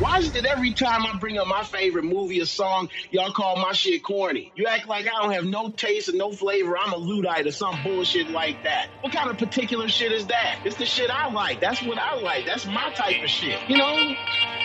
[0.00, 3.54] Why is it every time I bring up my favorite movie or song, y'all call
[3.54, 4.50] my shit corny?
[4.56, 6.76] You act like I don't have no taste and no flavor.
[6.76, 8.88] I'm a Luddite or some bullshit like that.
[9.02, 10.58] What kind of particular shit is that?
[10.64, 11.60] It's the shit I like.
[11.60, 12.46] That's what I like.
[12.46, 13.60] That's my type of shit.
[13.68, 14.12] You know?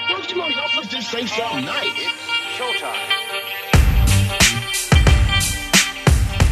[0.09, 1.93] Don't you know y'all just say something nice?
[1.97, 2.11] It's
[2.57, 3.27] Showtime.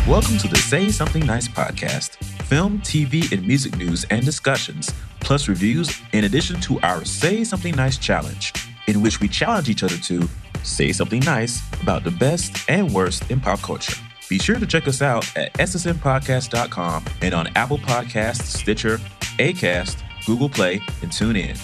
[0.07, 2.34] Welcome to the Say Something Nice podcast.
[2.46, 7.76] Film, TV, and music news and discussions, plus reviews, in addition to our Say Something
[7.76, 8.53] Nice challenge,
[8.86, 10.30] in which we challenge each other to
[10.62, 13.95] say something nice about the best and worst in pop culture.
[14.30, 19.00] Be sure to check us out at ssnpodcast.com and on Apple Podcasts, Stitcher,
[19.39, 21.59] Acast, Google Play, and TuneIn.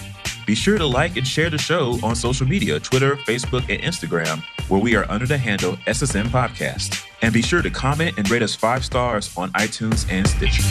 [0.46, 4.42] Be sure to like and share the show on social media Twitter, Facebook, and Instagram,
[4.68, 7.06] where we are under the handle SSN Podcast.
[7.22, 10.64] And be sure to comment and rate us five stars on iTunes and Stitcher.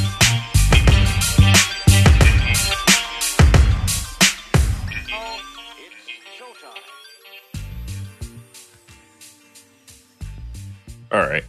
[11.12, 11.44] All right.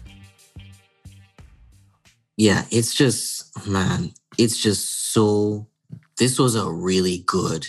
[2.37, 5.67] Yeah, it's just, man, it's just so.
[6.19, 7.67] This was a really good.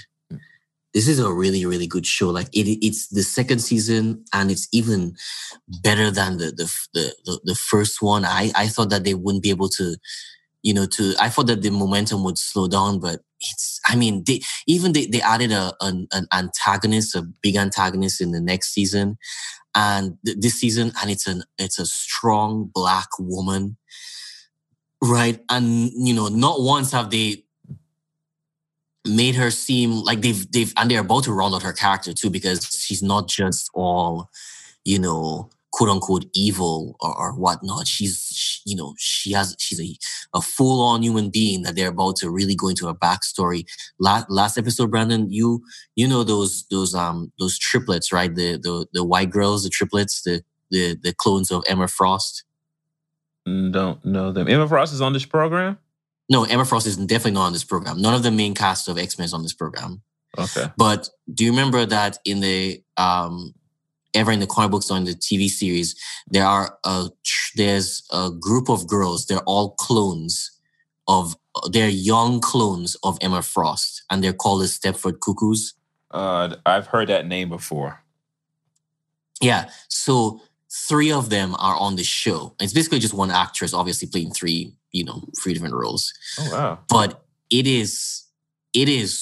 [0.94, 2.30] This is a really, really good show.
[2.30, 5.16] Like it, it's the second season, and it's even
[5.82, 8.26] better than the the the, the, the first one.
[8.26, 9.96] I I thought that they wouldn't be able to,
[10.62, 11.16] you know, to.
[11.20, 13.80] I thought that the momentum would slow down, but it's.
[13.88, 18.32] I mean, they even they, they added a an, an antagonist, a big antagonist in
[18.32, 19.18] the next season,
[19.74, 23.78] and th- this season, and it's an it's a strong black woman
[25.04, 27.44] right and you know not once have they
[29.08, 32.30] made her seem like they've they've and they're about to round out her character too
[32.30, 34.30] because she's not just all
[34.86, 39.82] you know quote unquote evil or, or whatnot she's she- you know she has she's
[39.82, 39.98] a,
[40.38, 43.66] a full-on human being that they're about to really go into her backstory
[44.00, 45.62] last last episode brandon you
[45.96, 50.22] you know those those um those triplets right the the, the white girls the triplets
[50.22, 50.42] the
[50.72, 52.46] the the clones of emma frost
[53.46, 54.48] Don't know them.
[54.48, 55.78] Emma Frost is on this program?
[56.34, 58.02] No, Emma Frost is definitely not on this program.
[58.02, 60.02] None of the main cast of X Men is on this program.
[60.36, 60.66] Okay.
[60.76, 63.54] But do you remember that in the um,
[64.16, 65.96] ever in the comic books or in the TV series,
[66.28, 67.10] there are a
[67.56, 69.28] there's a group of girls.
[69.28, 70.60] They're all clones
[71.08, 71.36] of
[71.72, 75.76] they're young clones of Emma Frost, and they're called the Stepford Cuckoos.
[76.10, 78.04] Uh, I've heard that name before.
[79.40, 79.70] Yeah.
[79.88, 82.56] So three of them are on the show.
[82.60, 86.14] It's basically just one actress, obviously playing three, you know, three different roles.
[86.40, 86.80] Oh, wow.
[86.88, 88.24] but it is
[88.74, 89.20] it is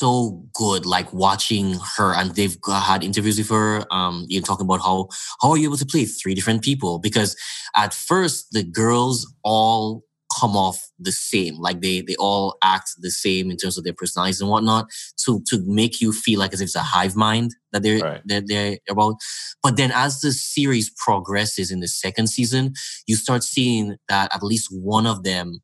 [0.00, 4.64] so good like watching her and they've had interviews with her um you know talking
[4.64, 5.06] about how
[5.42, 7.36] how are you able to play three different people because
[7.76, 10.02] at first the girls all
[10.40, 13.92] come off the same like they they all act the same in terms of their
[13.92, 14.86] personalities and whatnot
[15.24, 18.22] to to make you feel like as if it's a hive mind that they're Right.
[18.26, 19.14] that they're about
[19.62, 22.72] but then as the series progresses in the second season
[23.06, 25.60] you start seeing that at least one of them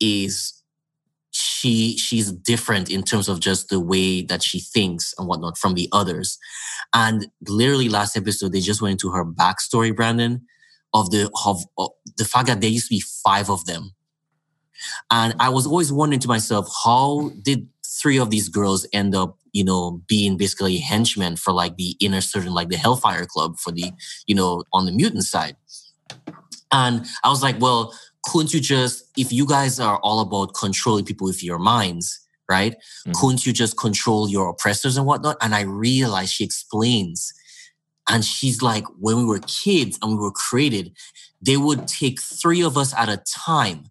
[0.00, 0.52] is
[1.30, 5.74] she she's different in terms of just the way that she thinks and whatnot from
[5.74, 6.38] the others.
[6.94, 10.46] And literally last episode they just went into her backstory, Brandon,
[10.94, 13.92] of the of, of the fact that there used to be five of them.
[15.10, 19.38] And I was always wondering to myself, how did three of these girls end up,
[19.52, 23.72] you know, being basically henchmen for like the Inner Circle, like the Hellfire Club for
[23.72, 23.92] the,
[24.26, 25.56] you know, on the mutant side.
[26.72, 27.94] And I was like, well,
[28.24, 32.76] couldn't you just, if you guys are all about controlling people with your minds, right?
[33.06, 33.14] Mhm.
[33.14, 35.36] Couldn't you just control your oppressors and whatnot?
[35.40, 37.32] And I realized she explains,
[38.08, 40.92] and she's like, when we were kids and we were created,
[41.40, 43.84] they would take three of us at a time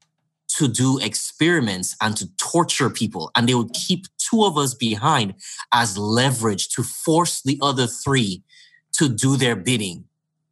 [0.58, 3.32] to do experiments and to torture people.
[3.36, 5.36] And they would keep two of us behind
[5.74, 8.44] as leverage to force the other three
[8.94, 10.06] to do their bidding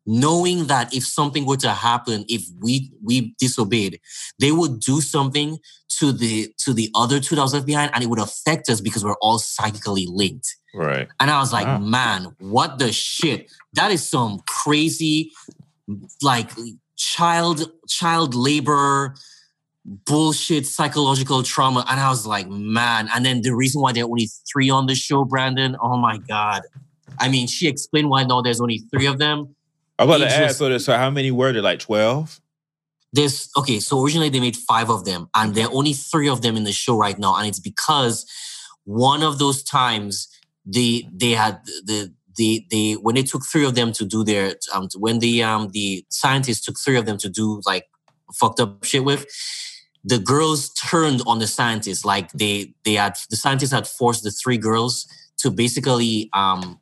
[0.05, 3.97] knowing that if something were to happen if we we disobeyed
[4.37, 8.03] they would do something to the to the other two that was left behind and
[8.03, 11.07] it would affect us because we're all psychically linked Right.
[11.21, 11.77] and i was like Wow.
[11.77, 15.31] man what the shit that is some crazy
[16.21, 16.51] like
[16.97, 19.15] child child labor
[19.85, 24.07] bullshit psychological trauma and i was like man and then the reason why there are
[24.07, 26.61] only three on the show brandon oh my god
[27.19, 29.53] i mean she explained why now there's only three of them
[29.99, 31.61] I'm about to ask, so, so how many were there?
[31.61, 32.41] Like 12?
[33.13, 36.41] There's okay, so originally they made five of them, and there are only three of
[36.41, 38.25] them in the show right now, and it's because
[38.85, 40.27] one of those times
[40.65, 44.55] they they had the they they when they took three of them to do their
[44.73, 47.87] um when the um the scientists took three of them to do like
[48.33, 49.27] fucked up shit with
[50.03, 52.03] the girls turned on the scientists.
[52.05, 55.07] Like they they had the scientists had forced the three girls
[55.37, 56.79] to basically um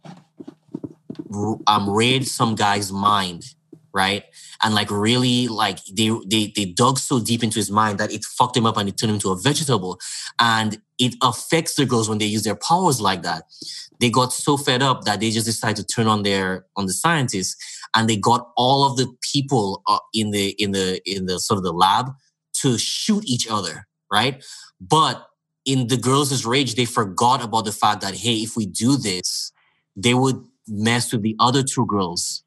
[1.67, 3.43] um raid some guy's mind,
[3.93, 4.23] right?
[4.63, 8.23] And like really like they they they dug so deep into his mind that it
[8.23, 9.99] fucked him up and it turned him into a vegetable.
[10.39, 13.43] And it affects the girls when they use their powers like that.
[13.99, 16.93] They got so fed up that they just decided to turn on their on the
[16.93, 17.55] scientists,
[17.95, 21.59] and they got all of the people uh, in the in the in the sort
[21.59, 22.07] of the lab
[22.61, 24.43] to shoot each other, right?
[24.79, 25.27] But
[25.65, 29.51] in the girls' rage, they forgot about the fact that hey, if we do this,
[29.95, 32.43] they would mess with the other two girls,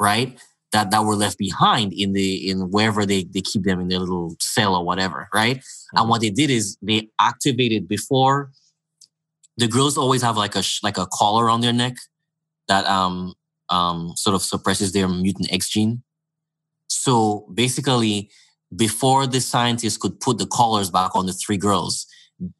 [0.00, 0.38] right?
[0.72, 4.00] That that were left behind in the in wherever they they keep them in their
[4.00, 5.62] little cell or whatever, right?
[5.94, 8.50] And what they did is they activated before
[9.56, 11.94] the girls always have like a sh- like a collar on their neck
[12.68, 13.34] that um
[13.68, 16.02] um sort of suppresses their mutant X gene.
[16.88, 18.30] So basically,
[18.76, 22.06] before the scientists could put the collars back on the three girls,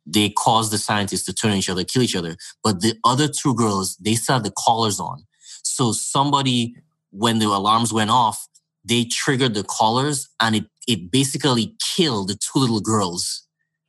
[0.07, 2.37] they caused the scientists to turn each other, kill each other.
[2.65, 5.25] But the other two girls, they still had the collars on.
[5.63, 6.77] So somebody,
[7.11, 8.49] when the alarms went off,
[8.85, 13.43] they triggered the collars and it it basically killed the two little girls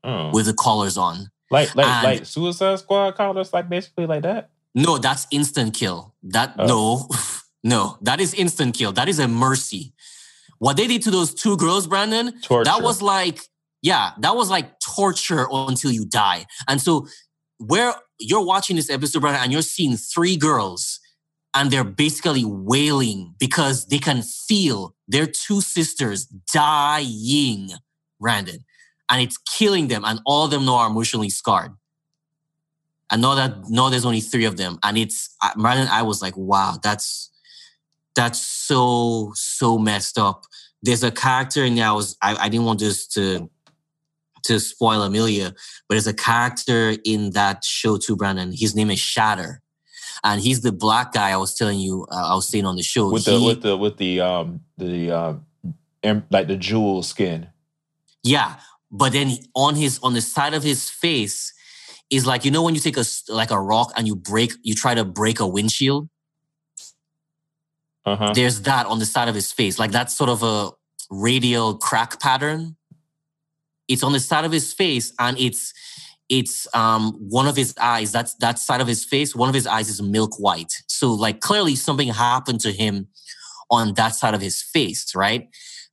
[0.04, 0.32] Oh.
[0.34, 1.30] with the collars on.
[1.52, 4.50] like like and- like Suicide Squad collars, like basically like that.
[4.76, 6.14] No, that's instant kill.
[6.24, 6.66] That Oh.
[6.66, 7.10] no,
[7.64, 8.92] no, that is instant kill.
[8.92, 9.94] That is a mercy.
[10.60, 12.66] What they did to those two girls, Brandon, Torture.
[12.66, 13.42] that was like,
[13.82, 16.46] yeah, that was like torture until you die.
[16.68, 17.08] And so,
[17.60, 21.00] where you're watching this episode, Brandon, and you're seeing three girls,
[21.54, 27.70] and they're basically wailing because they can feel their two sisters dying,
[28.20, 28.66] Brandon,
[29.10, 31.72] and it's killing them, and all of them know are emotionally scarred.
[33.10, 35.88] I know that no, there's only three of them, and it's Brandon.
[35.90, 37.32] I was like, wow, that's
[38.18, 40.44] that's so so messed up.
[40.82, 41.88] There's a character in there.
[41.88, 43.50] I was I, I didn't want this to
[44.44, 45.52] to spoil Amelia,
[45.88, 48.52] but there's a character in that show too, Brandon.
[48.52, 49.62] His name is Shatter,
[50.24, 52.08] and he's the black guy I was telling you.
[52.12, 53.10] Uh, I was seeing on the show.
[53.10, 55.46] with the He- with the with the um the um
[56.32, 57.48] like the jewel skin.
[58.24, 58.56] Yeah,
[58.92, 61.54] but then on his on the side of his face
[62.10, 64.74] is like you know when you take a like a rock and you break you
[64.74, 66.10] try to break a windshield.
[68.08, 68.32] Uh huh.
[68.34, 70.72] There's that on the side of his face, like that's sort of a
[71.12, 72.78] radial crack pattern.
[73.90, 75.74] It's on the side of his face, and it's
[76.30, 78.14] it's um one of his eyes.
[78.14, 79.36] That's that side of his face.
[79.36, 80.72] One of his eyes is milk white.
[80.88, 83.08] So like clearly something happened to him
[83.70, 85.50] on that side of his face, right?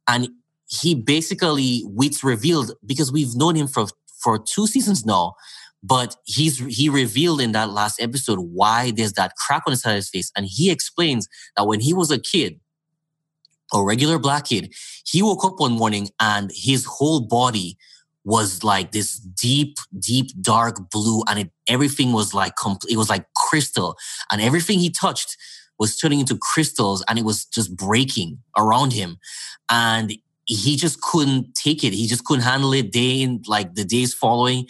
[0.06, 0.28] And
[0.69, 3.87] he basically it's revealed because we've known him for
[4.20, 5.34] for two seasons now
[5.84, 9.90] but he's he revealed in that last episode why there's that crack on the side
[9.92, 10.32] of his face.
[10.36, 12.58] And he explains that when he was a kid
[13.72, 14.72] a regular black kid
[15.06, 17.76] he woke up one morning and his whole body
[18.25, 21.22] was like this deep deep dark blue.
[21.28, 22.54] And it, everything was like
[22.88, 23.96] it was like crystal.
[24.31, 25.36] And everything he touched
[25.78, 29.19] was turning into crystals and it was just breaking around him.
[29.70, 30.14] And
[30.46, 31.92] he just couldn't take it.
[31.92, 34.69] He just couldn't handle it day in like the days following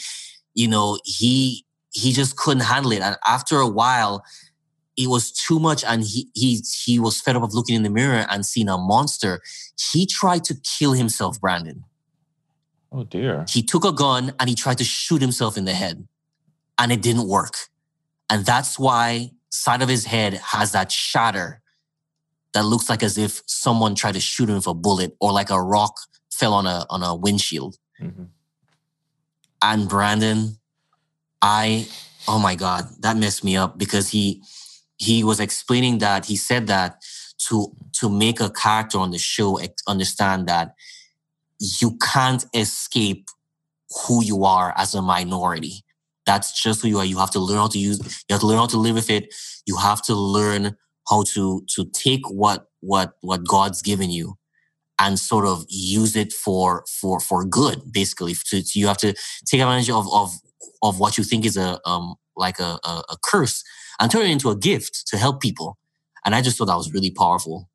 [0.54, 3.00] you know he he just couldn't handle it.
[3.00, 4.24] And after a while
[4.96, 7.90] it was too much and he he he was fed up of looking in the
[7.90, 9.40] mirror and seeing a monster.
[9.92, 11.84] He tried to kill himself brandon.
[12.92, 13.44] Oh dear.
[13.48, 16.06] he took a gun and he tried to shoot himself in the head
[16.78, 17.54] and it didn't work.
[18.30, 21.60] And that's why side of his head has that shatter
[22.52, 25.50] that looks like as if someone tried to shoot him with a bullet or like
[25.50, 25.94] a rock
[26.30, 27.76] fell on a on a windshield.
[28.00, 28.28] Mhm.
[29.64, 30.58] And Brandon,
[31.40, 31.88] I
[32.28, 34.42] oh my god, that messed me up because he
[34.96, 37.02] he was explaining that he said that
[37.48, 40.74] to to make a character on the show understand that
[41.80, 43.28] you can't escape
[44.06, 45.84] who you are as a minority.
[46.26, 47.04] That's just who you are.
[47.04, 47.98] You have to learn how to use.
[48.28, 49.34] You have to learn how to live with it.
[49.66, 50.76] You have to learn
[51.08, 54.36] how to to take what what what God's given you
[54.98, 57.82] and sort of use it for for for good.
[57.92, 59.14] Basically, so, you have to
[59.46, 60.32] take advantage of of
[60.82, 63.62] of what you think is a um like a, a a curse
[64.00, 65.78] and turn it into a gift to help people.
[66.24, 67.68] And I just thought that was really powerful.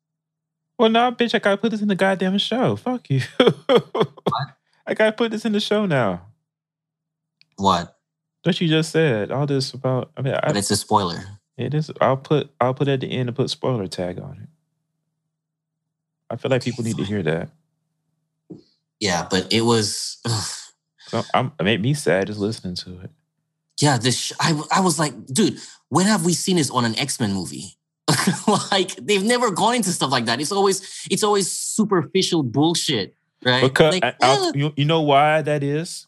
[0.78, 2.76] Well, now bitch, I gotta put this in the goddamn show.
[2.76, 3.20] Fuck you.
[4.86, 6.26] I gotta put this in the show now.
[7.56, 7.96] What?
[8.42, 10.10] What you just said, all this about.
[10.16, 11.22] I mean, But I, it's a spoiler.
[11.58, 11.90] it is.
[12.00, 12.50] I'll put.
[12.60, 14.48] I'll put at the end and put spoiler tag on it.
[16.30, 17.50] I feel like people need to hear that.
[19.00, 20.18] Yeah, but it was.
[21.08, 23.10] So I'm, it made me sad just listening to it.
[23.80, 24.16] yeah, this.
[24.16, 25.58] Sh- I I was like, dude,
[25.88, 27.76] when have we seen this on an X Men movie?
[28.70, 30.40] like they've never gone into stuff like that.
[30.40, 33.16] It's always it's always superficial bullshit.
[33.44, 33.60] right?
[33.60, 36.06] Because Like, I- you, you know why that is?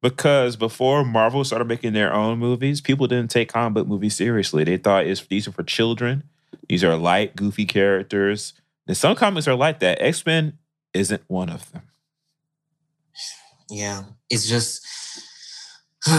[0.00, 4.64] Because before Marvel started making their own movies, people didn't take comic book movies seriously.
[4.64, 6.22] They thought it's these are for children.
[6.70, 8.54] These are light, goofy characters.
[8.86, 10.00] And some comics are like that.
[10.00, 10.58] X Men
[10.94, 11.82] isn't one of them.
[13.70, 14.84] yeah, it's just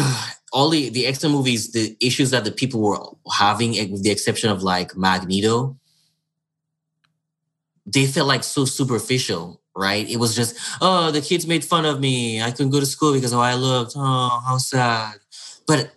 [0.53, 1.71] all the the X Men movies.
[1.71, 2.99] The issues that the people were
[3.33, 5.77] having, eh, with the exception of like Magneto,
[7.85, 10.07] they felt like so superficial, right?
[10.09, 12.41] It was just, oh, the kids made fun of me.
[12.41, 13.93] I couldn't go to school because of how I looked.
[13.95, 15.15] Oh, how sad.
[15.67, 15.91] But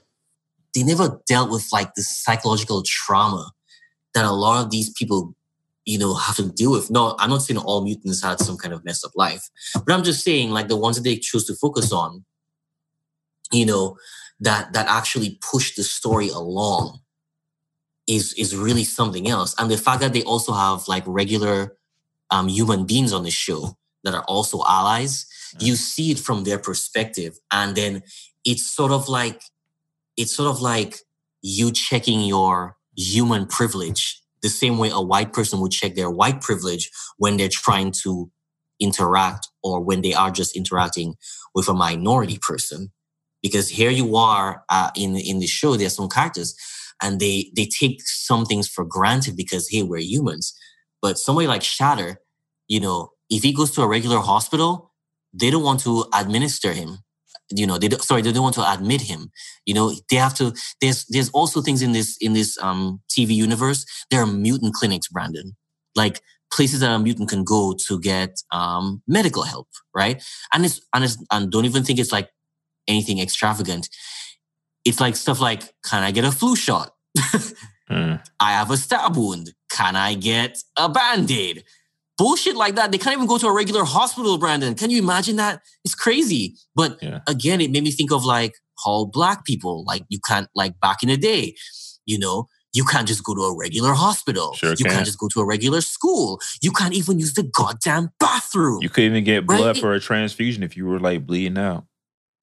[0.75, 3.53] they never dealt with like the psychological trauma
[4.15, 5.35] that a lot of these people,
[5.85, 6.91] you know, have to deal with.
[6.91, 10.03] No, I'm not saying all mutants had some kind of messed up life, but I'm
[10.03, 12.25] just saying like the ones that they choose to focus on,
[13.53, 13.97] you know,
[14.41, 17.01] that that actually push the story along
[18.07, 19.55] is is really something else.
[19.59, 21.77] And the fact that they also have like regular
[22.31, 25.27] um, human beings on the show that are also allies,
[25.61, 28.03] you see it from their perspective, and then
[28.45, 29.43] it's sort of like
[30.17, 30.99] it's sort of like
[31.43, 36.43] you checking your human privilege the same way a white person would check their white
[36.43, 38.31] privilege when they're trying to
[38.79, 41.15] interact or when they are just interacting
[41.55, 42.93] with a minority person.
[43.43, 46.55] Because here you are uh, in in the show there are some characters
[47.03, 50.55] and they they take some things for granted because hey we're humans.
[51.03, 52.21] But somebody like shatter
[52.69, 54.93] you know if he goes to a regular hospital
[55.33, 56.99] they don't want to administer him
[57.55, 59.31] you know they don't, sorry they don't want to admit him
[59.65, 63.35] you know they have to there's there's also things in this in this um tv
[63.35, 65.57] universe there are mutant clinics brandon
[65.95, 66.21] like
[66.53, 71.05] places that a mutant can go to get um medical help right and it's and
[71.05, 72.31] it's and don't even think it's like
[72.89, 73.89] anything extravagant
[74.85, 76.93] it's like stuff like can i get a flu shot
[77.89, 78.15] Hmm.
[78.41, 79.53] I have a stab wound.
[79.71, 81.65] Can I get a band aid?
[82.17, 82.93] Bullshit like that.
[82.93, 84.75] They can't even go to a regular hospital, Brandon.
[84.75, 85.61] Can you imagine that?
[85.85, 86.57] It's crazy.
[86.75, 87.21] But Yeah.
[87.27, 88.55] again, it made me think of like
[88.85, 91.55] how black people, like you can't, like back in the day,
[92.07, 94.53] you know, you can't just go to a regular hospital.
[94.55, 94.95] Sure you can't.
[94.95, 96.41] can't just go to a regular school.
[96.61, 98.81] You can't even use the goddamn bathroom.
[98.83, 99.77] You couldn't even get blood Right?
[99.79, 101.85] for a transfusion if you were like bleeding out.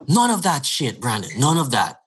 [0.08, 1.32] None of that shit, Brandon.
[1.38, 2.00] None of that.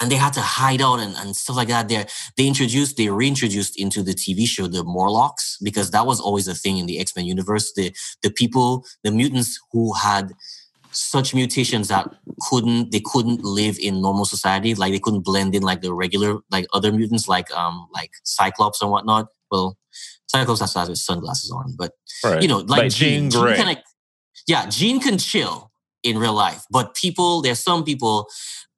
[0.00, 1.88] And they had to hide out and, and stuff like that.
[1.88, 6.48] There, they introduced, they reintroduced into the TV show the Morlocks because that was always
[6.48, 7.72] a thing in the X Men universe.
[7.74, 10.32] The the people, the mutants who had
[10.90, 12.08] such mutations that
[12.48, 16.38] couldn't they couldn't live in normal society, like they couldn't blend in like the regular
[16.50, 19.26] like other mutants, like um like Cyclops and whatnot.
[19.50, 19.76] Well,
[20.26, 21.92] Cyclops has to have his sunglasses on, but
[22.24, 22.42] Right.
[22.42, 23.56] you know, like, Jean Jean, Grey.
[23.56, 23.82] Jean kinda,
[24.48, 25.70] yeah, Jean can chill
[26.02, 28.28] in real life, but people, there's some people,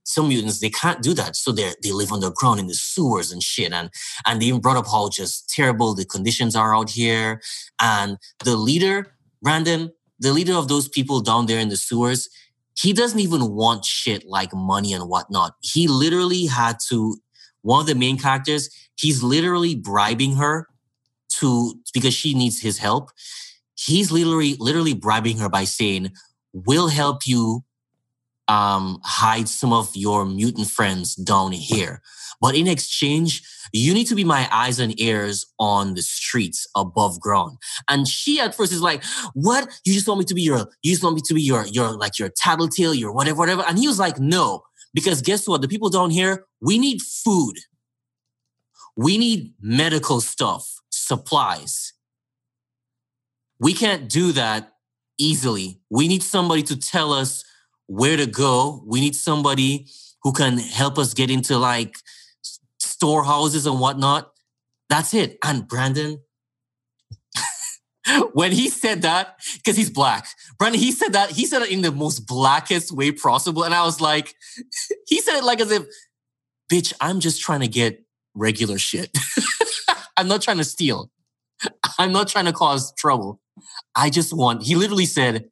[0.06, 1.36] some mutants, they can't do that.
[1.36, 3.72] So they they live underground in the sewers and shit.
[3.72, 3.90] And
[4.24, 7.42] and they even brought up how just terrible the conditions are out here.
[7.80, 12.28] And the leader, Brandon, the leader of those people down there in the sewers,
[12.78, 15.54] he doesn't even want shit like money and whatnot.
[15.60, 17.16] He literally had to,
[17.62, 20.68] one of the main characters, he's literally bribing her
[21.40, 23.10] to because she needs his help.
[23.74, 26.12] He's literally literally bribing her by saying,
[26.52, 27.65] "We'll help you
[28.48, 32.02] um, hide some of your mutant friends down here,
[32.40, 37.20] but in exchange, you need to be my eyes and ears on the streets above
[37.20, 39.68] ground." And she at first is like, "What?
[39.84, 40.68] You just want me to be your?
[40.82, 43.78] You just want me to be your your like your tattletale, your whatever, whatever?" And
[43.78, 44.62] he was like, "No."
[44.94, 45.60] Because guess what?
[45.60, 47.56] The people down here, we need food.
[48.96, 51.92] We need medical stuff, supplies.
[53.60, 54.72] We can't do that
[55.18, 55.80] easily.
[55.90, 57.44] We need somebody to tell us
[57.86, 58.82] where to go.
[58.86, 59.88] We need somebody
[60.22, 61.96] who can help us get into like
[62.78, 64.32] storehouses and whatnot.
[64.88, 65.38] That's it.
[65.44, 66.20] And Brandon,
[68.32, 70.26] when he said that, because he's black,
[70.58, 73.64] Brandon, he said that, he said it in the most blackest way possible.
[73.64, 74.34] And I was like,
[75.06, 75.84] he said it like as if,
[76.70, 79.16] bitch, I'm just trying to get regular shit.
[80.16, 81.10] I'm not trying to steal.
[81.98, 83.40] I'm not trying to cause trouble.
[83.94, 85.50] I just want, he literally said,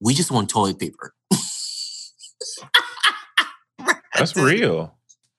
[0.00, 1.13] we just want toilet paper.
[4.14, 4.96] That's real.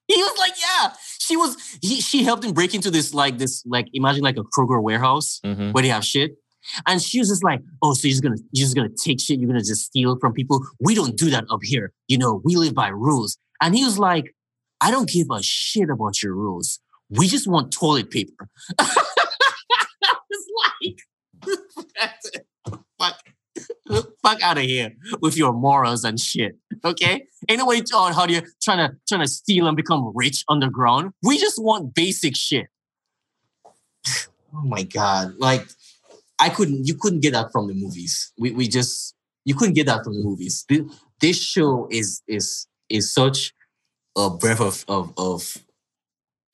[0.08, 0.94] He was like, yeah.
[1.20, 4.44] She was, he, she helped him break into this, like, this, like, imagine like a
[4.44, 6.34] Kroger warehouse hmm where they have shit.
[6.88, 9.40] And she was just like, oh, so you're just gonna, you're just gonna take shit,
[9.40, 10.66] you're gonna just steal from people.
[10.80, 11.92] We don't do that up here.
[12.08, 13.38] You know, we live by rules.
[13.62, 14.36] And he was like,
[14.82, 16.80] I don't give a shit about your rules.
[17.10, 18.50] We just want toilet paper.
[18.80, 20.50] it's
[20.82, 20.98] like,
[23.00, 23.20] fuck,
[24.24, 26.58] fuck out of here with your morals and shit.
[26.84, 27.26] Okay?
[27.50, 31.12] Nobody on oh, how do you're trying to trying to steal and become rich underground.
[31.24, 32.68] We just want basic shit.
[34.54, 35.36] oh my god.
[35.38, 35.68] Like
[36.40, 36.86] I couldn't.
[36.88, 38.32] You couldn't get that from the movies.
[38.38, 40.66] We we just you couldn't get that from the movies.
[40.68, 40.82] This,
[41.22, 43.54] this show is is is such
[44.18, 45.58] a breath of of of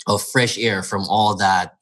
[0.07, 1.77] of fresh air from all that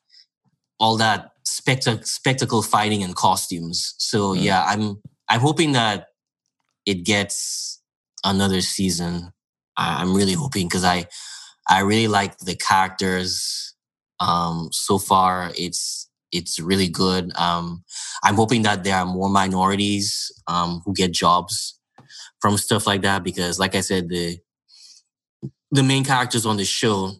[0.79, 3.95] all that spectac- spectacle fighting and costumes.
[3.97, 4.43] So Mm.
[4.43, 6.07] yeah, I'm I'm hoping that
[6.85, 7.79] it gets
[8.23, 9.31] another season.
[9.77, 11.07] I, I'm really hoping because I
[11.67, 13.75] I really like the characters.
[14.19, 17.31] Um, so far, it's it's really good.
[17.37, 17.83] Um,
[18.23, 21.79] I'm hoping that there are more minorities um, who get jobs
[22.41, 24.37] from stuff like that because, like I said, the
[25.71, 27.13] the main characters on the show,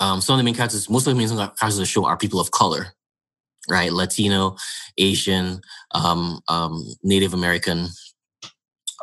[0.00, 2.16] um, some of the main characters, most of the main characters of the show are
[2.16, 2.94] people of color,
[3.70, 3.92] right?
[3.92, 4.56] Latino,
[4.98, 5.60] Asian,
[5.92, 7.88] um, um, Native American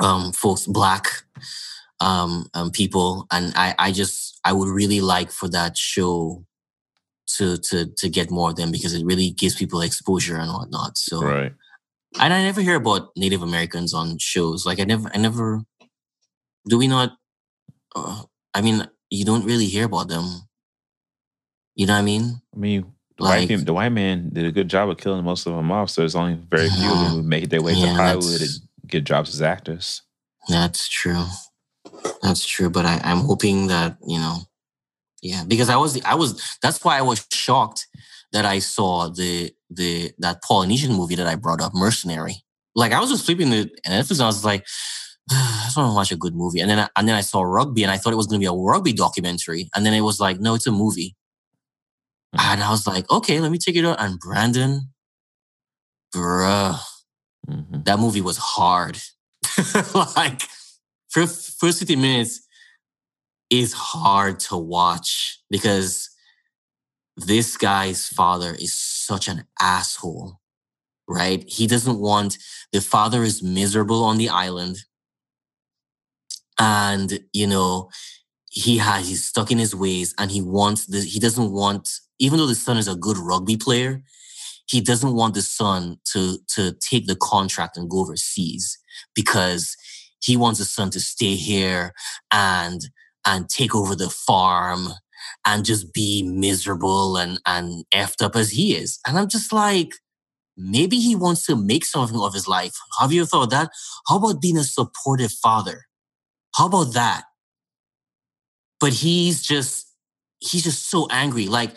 [0.01, 1.07] um, folks, Black
[1.99, 6.45] um, um, people, and I, I just, I would really like for that show
[7.37, 10.97] to to to get more of them because it really gives people exposure and whatnot.
[10.97, 11.53] So, Right.
[12.19, 14.65] and I never hear about Native Americans on shows.
[14.65, 15.61] Like I never, I never.
[16.67, 17.11] Do we not?
[17.95, 18.23] Uh,
[18.53, 20.47] I mean, you don't really hear about them.
[21.75, 22.41] You know what I mean?
[22.55, 25.23] I mean, the, Like- white, people- the white man did a good job of killing
[25.23, 25.89] most of them off.
[25.91, 28.49] So there's only very few of them who make their way to Hollywood and
[28.87, 30.01] get jobs as actors.
[30.47, 31.25] That's true.
[32.23, 32.69] That's true.
[32.69, 34.37] But I, I'm hoping that you know,
[35.21, 36.41] yeah, because I was, I was.
[36.63, 37.87] That's why I was shocked
[38.31, 42.43] that I saw the the that Polynesian movie that I brought up, Mercenary.
[42.75, 44.65] Like I was just flipping the Netflix, and I was like,
[45.31, 46.61] I just want to watch a good movie.
[46.61, 48.43] And then, I, and then I saw rugby, and I thought it was going to
[48.43, 51.15] be a rugby documentary, and then it was like, no, it's a movie.
[52.35, 52.39] Mhm.
[52.53, 53.99] And I was like, okay, let me check it out.
[54.01, 54.93] And Brandon,
[56.15, 56.79] bruh,
[57.49, 57.85] Mhm.
[57.85, 59.01] that movie was hard.
[60.17, 60.43] like
[61.09, 62.41] first first 50 minutes
[63.49, 66.09] is hard to watch because
[67.17, 70.39] this guy's father is such an asshole,
[71.07, 71.43] right?
[71.49, 72.37] He doesn't want
[72.73, 74.79] the father is miserable on the island.
[76.59, 77.89] And you know,
[78.51, 82.37] he has he's stuck in his ways and he wants the he doesn't want even
[82.37, 84.03] though the son is a good rugby player,
[84.67, 88.77] he doesn't want the son to to take the contract and go overseas
[89.15, 89.75] because
[90.21, 91.93] he wants the son to stay here
[92.31, 92.89] and
[93.25, 94.89] and take over the farm
[95.45, 98.99] and just be miserable and and effed up as he is.
[99.07, 99.93] And I'm just like,
[100.57, 102.73] maybe he wants to make something of his life.
[102.99, 103.71] Have you thought that?
[104.07, 105.85] How about being a supportive father?
[106.55, 107.23] How about that?
[108.79, 109.87] But he's just
[110.39, 111.47] he's just so angry.
[111.47, 111.71] Like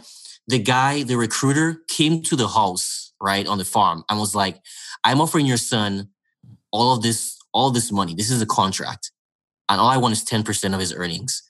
[0.49, 4.61] the guy, the recruiter, came to the house, right, on the farm and was like,
[5.05, 6.09] I'm offering your son
[6.73, 8.15] all of this, all this money.
[8.15, 9.11] This is a contract.
[9.69, 11.43] And all I want is 10% of his earnings.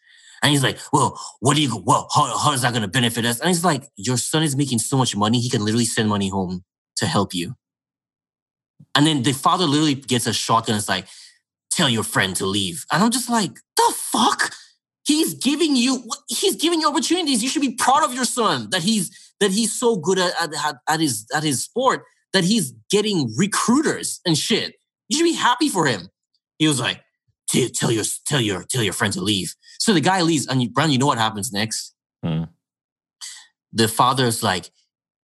[0.42, 3.24] And he's like, well, what do you, well, how, how is that going to benefit
[3.24, 3.38] us?
[3.40, 6.28] And he's like, your son is making so much money, he can literally send money
[6.28, 6.64] home
[6.96, 7.54] to help you.
[8.94, 11.06] And then the father literally gets a shotgun and is like,
[11.70, 12.84] tell your friend to leave.
[12.92, 14.52] And I'm just like, the fuck?
[15.04, 17.42] He's giving you, he's giving you opportunities.
[17.42, 19.10] You should be proud of your son that he's,
[19.40, 24.20] that he's so good at, at, at his, at his sport that he's getting recruiters
[24.24, 24.74] and shit.
[25.08, 26.08] You should be happy for him.
[26.58, 27.00] He was like,
[27.48, 29.54] tell, tell your, tell your, tell your friend to leave.
[29.78, 31.94] So the guy leaves and you, Brandon, you know what happens next?
[32.24, 32.44] Hmm.
[33.72, 34.70] The father's like,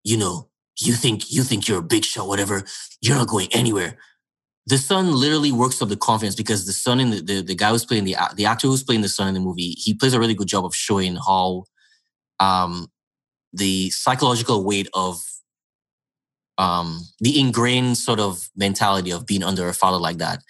[0.02, 0.48] you know,
[0.80, 2.64] you think, you think you're a big shot, whatever.
[3.00, 3.98] You're not going anywhere
[4.68, 7.70] the son literally works up the confidence because the son and the, the, the guy
[7.70, 10.20] who's playing the the actor who's playing the son in the movie he plays a
[10.20, 11.64] really good job of showing how
[12.40, 12.88] um
[13.52, 15.20] the psychological weight of
[16.58, 20.42] um the ingrained sort of mentality of being under a father like that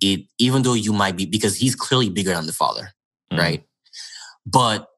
[0.00, 2.92] it even though you might be because he's clearly bigger than the father
[3.32, 3.38] Mhm.
[3.38, 3.64] right
[4.46, 4.88] but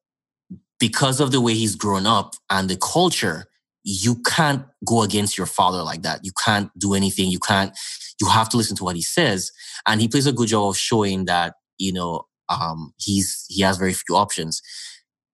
[0.79, 3.48] because of the way he's grown up and the culture
[3.85, 6.21] you can't go against your father like that.
[6.25, 7.31] You can't do anything.
[7.31, 7.77] You can't
[8.21, 9.53] you have to listen to what he says.
[9.87, 13.79] And he plays a good job of showing that you know um he's he has
[13.79, 14.61] very few options.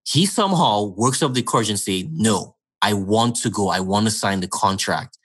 [0.07, 3.69] He somehow works up the courage and say no i want to go.
[3.69, 5.19] I want to sign the contract.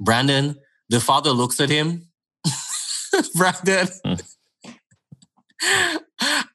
[0.00, 0.56] Brandon
[0.88, 2.08] the father looks at him.
[3.36, 3.88] Brandon.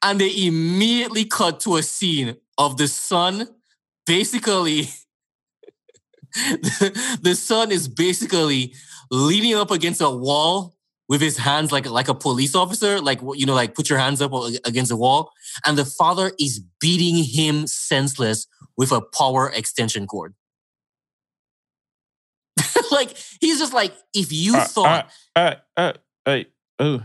[0.02, 3.48] And they immediately cut to a scene of the son
[4.04, 4.88] basically
[6.62, 8.74] the, the son is basically
[9.10, 10.74] leaning up against a wall
[11.08, 14.20] with his hands like like a police officer, like you know, like put your hands
[14.20, 14.32] up
[14.64, 15.30] against the wall,
[15.64, 18.46] and the father is beating him senseless
[18.76, 20.34] with a power extension cord.
[22.90, 25.92] like he's just like, if you Uh, thought, uh, uh,
[26.26, 26.42] uh,
[26.78, 27.02] oh.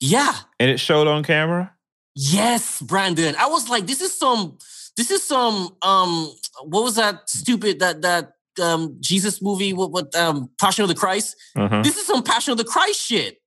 [0.00, 1.72] yeah, And it showed on camera?
[2.14, 3.34] yes, Brandon.
[3.38, 4.58] I was like, this is some,
[4.98, 6.34] this is some, um,
[6.64, 9.72] what was that stupid that that um, Jesus movie?
[9.72, 11.36] What, what um, Passion of the Christ?
[11.56, 11.82] Uh-huh.
[11.82, 13.38] This is some Passion of the Christ shit.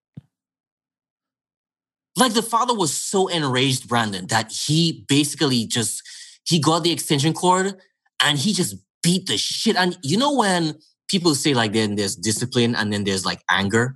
[2.15, 6.01] Like the father was so enraged, Brandon, that he basically just
[6.45, 7.75] he got the extension cord
[8.23, 9.75] and he just beat the shit.
[9.75, 10.75] And you know when
[11.09, 13.95] people say like then there's discipline and then there's like anger,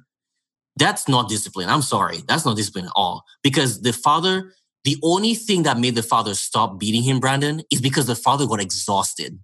[0.76, 1.70] that's not discipline.
[1.70, 3.24] I'm sorry, that's not discipline at all.
[3.44, 4.52] Because the father,
[4.86, 8.48] the only thing that made the father stop beating him, Brandon, is because the father
[8.48, 9.40] got exhausted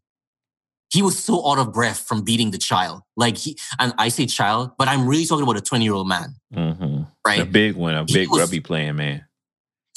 [0.93, 3.01] he was so out of breath from beating the child.
[3.15, 6.09] Like he, and I say child, but I'm really talking about a 20 year old
[6.09, 7.07] man, Mhm.
[7.25, 7.39] right?
[7.39, 9.23] A big one, a big was- rugby playing man.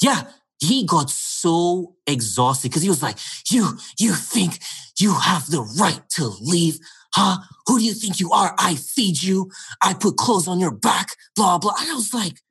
[0.01, 3.17] Yeah, he got so exhausted because he was like,
[3.51, 4.61] "You, you think
[4.97, 6.79] you have the right to leave?
[7.13, 7.39] Huh?
[7.67, 8.55] Who do you think you are?
[8.57, 9.51] I feed you.
[9.81, 11.09] I put clothes on your back.
[11.35, 12.41] Blah blah." And I was like,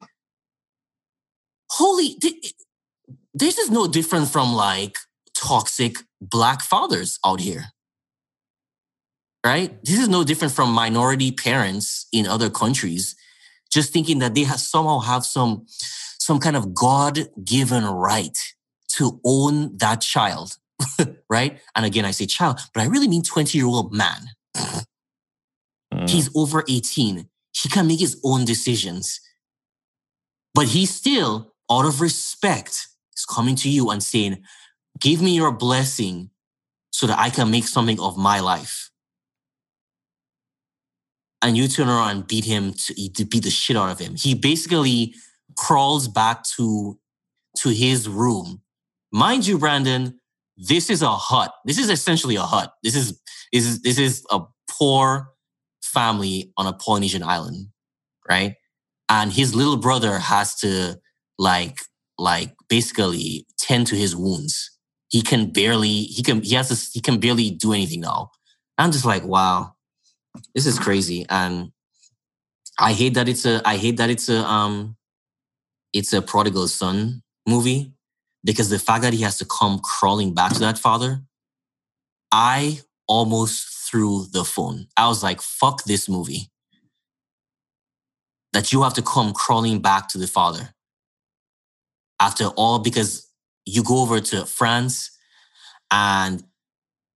[1.70, 2.18] "Holy,
[3.34, 4.96] this is no different from like
[5.34, 7.66] toxic black fathers out here."
[9.44, 9.84] Right?
[9.84, 13.14] This is no different from minority parents in other countries
[13.74, 15.66] just thinking that they have somehow have some
[16.18, 18.38] some kind of God-given right
[18.96, 20.56] to own that child,
[21.28, 21.60] right?
[21.74, 24.30] And again, I say child, but I really mean 20-year-old man.
[25.92, 26.08] Mm.
[26.08, 27.28] He's over 18.
[27.52, 29.20] He can make his own decisions.
[30.54, 34.42] But he still, out of respect, is coming to you and saying,
[35.00, 36.30] Give me your blessing
[36.90, 38.90] so that I can make something of my life.
[41.42, 44.14] And you turn around and beat him to, to beat the shit out of him.
[44.14, 45.14] He basically
[45.56, 46.98] crawls back to,
[47.58, 48.62] to his room.
[49.12, 50.20] Mind you, Brandon,
[50.56, 51.52] this is a hut.
[51.64, 52.72] This is essentially a hut.
[52.82, 53.20] This is
[53.52, 55.30] this is this is a poor
[55.82, 57.68] family on a Polynesian island,
[58.28, 58.54] right?
[59.08, 60.98] And his little brother has to
[61.38, 61.80] like
[62.18, 64.70] like basically tend to his wounds.
[65.08, 68.30] He can barely he can he has to he can barely do anything now.
[68.78, 69.74] I'm just like, wow,
[70.54, 71.24] this is crazy.
[71.28, 71.70] And
[72.78, 74.96] I hate that it's a I hate that it's a um
[75.92, 77.92] it's a prodigal son movie
[78.44, 81.22] because the fact that he has to come crawling back to that father,
[82.32, 84.88] I almost threw the phone.
[84.96, 86.50] I was like, fuck this movie.
[88.52, 90.74] That you have to come crawling back to the father.
[92.20, 93.30] After all, because
[93.66, 95.10] you go over to France
[95.90, 96.44] and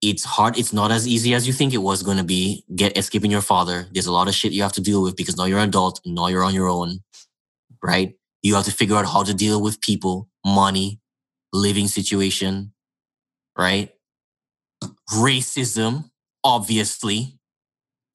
[0.01, 0.59] it's hard.
[0.59, 2.65] It's not as easy as you think it was going to be.
[2.75, 3.87] Get escaping your father.
[3.93, 6.01] There's a lot of shit you have to deal with because now you're an adult.
[6.07, 7.01] Now you're on your own,
[7.83, 8.15] right?
[8.43, 11.01] You have to figure out how to deal with people, money,
[11.53, 12.73] living situation,
[13.59, 13.91] right?
[15.13, 16.11] Racism,
[16.45, 17.39] obviously,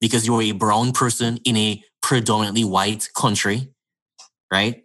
[0.00, 3.68] because you're a brown person in a predominantly white country,
[4.50, 4.83] right?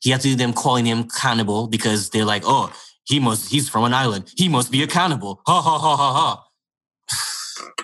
[0.00, 2.72] He had to do them calling him cannibal because they're like, oh,
[3.04, 4.32] he must, he's from an island.
[4.36, 5.42] He must be a cannibal.
[5.46, 6.44] Ha ha ha ha ha.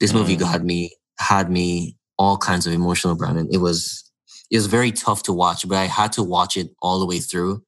[0.00, 0.40] This movie Mm.
[0.40, 3.48] got me, had me all kinds of emotional, Brandon.
[3.50, 4.10] It was,
[4.50, 7.18] it was very tough to watch, but I had to watch it all the way
[7.20, 7.62] through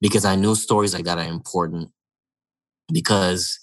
[0.00, 1.90] because I know stories like that are important
[2.92, 3.58] because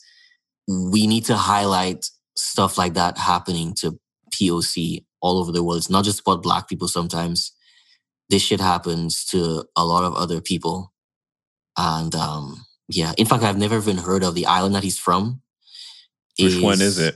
[0.68, 4.00] we need to highlight stuff like that happening to
[4.34, 5.78] POC all over the world.
[5.78, 7.52] It's not just about black people sometimes.
[8.30, 10.94] This shit happens to a lot of other people.
[11.78, 15.42] And um yeah, in fact, I've never even heard of the island that he's from.
[16.40, 17.16] Which one is it?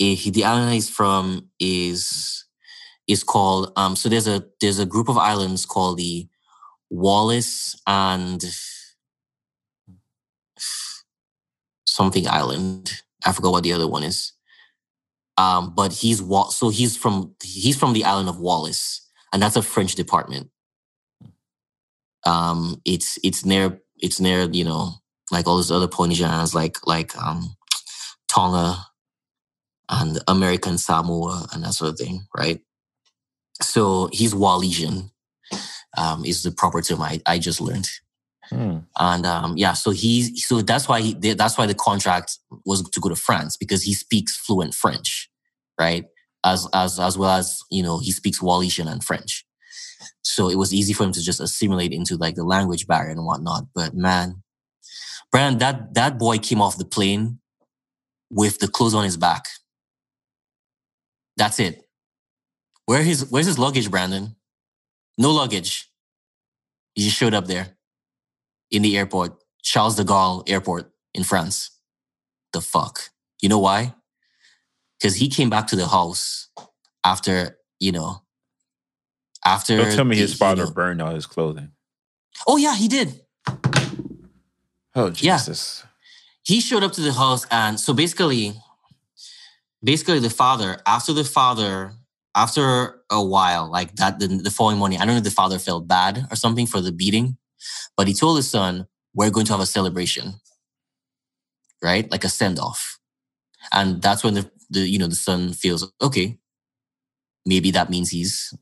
[0.00, 2.44] eh, he- the island he's from is
[3.08, 6.28] is called um so there's a there's a group of islands called the
[6.90, 8.44] Wallis and
[11.86, 13.02] something island.
[13.24, 14.32] I forgot what the other one is.
[15.38, 19.62] Um, but he's so he's from he's from the island of Wallis, and that's a
[19.62, 20.50] French department.
[22.24, 24.94] Um, it's it's near it's near you know
[25.30, 27.56] like all those other Polynesian like like um
[28.28, 28.86] Tonga
[29.88, 32.60] and American Samoa and that sort of thing, right?
[33.62, 35.10] So he's Wallisian,
[35.96, 37.88] um, is the proper term I, I just learned.
[38.48, 38.78] Hmm.
[38.98, 43.00] And um, yeah, so he's so that's why he that's why the contract was to
[43.00, 45.28] go to France because he speaks fluent French,
[45.80, 46.04] right?
[46.44, 49.44] As as as well as you know he speaks Wallisian and French,
[50.22, 53.24] so it was easy for him to just assimilate into like the language barrier and
[53.24, 53.64] whatnot.
[53.74, 54.42] But man,
[55.32, 57.40] Brandon, that that boy came off the plane
[58.30, 59.44] with the clothes on his back.
[61.36, 61.86] That's it.
[62.86, 64.36] Where his where's his luggage, Brandon?
[65.18, 65.90] No luggage.
[66.94, 67.76] He just showed up there
[68.70, 71.70] in the airport, Charles de Gaulle Airport in France.
[72.52, 73.10] The fuck?
[73.42, 73.94] You know why?
[74.98, 76.48] Because he came back to the house
[77.04, 78.22] after, you know,
[79.44, 79.76] after.
[79.76, 81.72] Don't tell me the- his you father know- burned all his clothing.
[82.46, 83.20] oh, yeah, he did.
[84.94, 85.36] Oh Yeah.
[85.36, 85.82] Jesus!
[86.42, 87.44] He showed up to the house.
[87.50, 88.54] And so basically,
[89.84, 91.92] basically the father after the father
[92.34, 95.58] after a while like that the, the following morning i don't know if the father
[95.58, 97.36] felt bad or something for the beating
[97.96, 100.34] but he told his son we're going to have a celebration
[101.82, 102.98] right like a send-off
[103.72, 106.38] and that's when the, the you know the son feels okay
[107.44, 108.52] maybe that means he's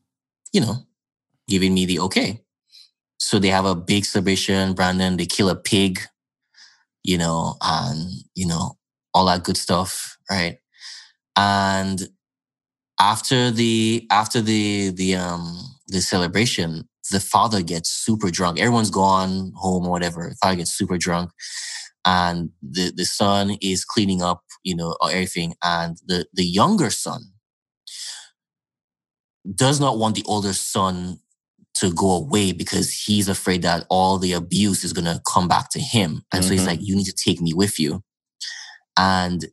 [0.52, 0.76] you know
[1.48, 2.40] giving me the okay.
[3.18, 6.00] So they have a big celebration brandon they kill a pig
[7.02, 8.78] you know and you know
[9.12, 10.58] all that good stuff right?
[11.36, 12.08] And
[13.00, 18.58] after the after the the um the celebration the father gets super drunk.
[18.58, 20.30] Everyone's gone home or whatever.
[20.30, 21.30] The father gets super drunk
[22.04, 27.22] and the the son is cleaning up you know everything and the the younger son
[29.54, 31.18] does not want the older son
[31.74, 35.70] to go away because he's afraid that all the abuse is going to come back
[35.70, 36.24] to him.
[36.32, 36.66] And so he's Mhm.
[36.66, 38.02] like you need to take me with you.
[38.96, 39.44] And